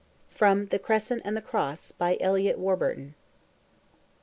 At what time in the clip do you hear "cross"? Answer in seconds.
1.43-1.91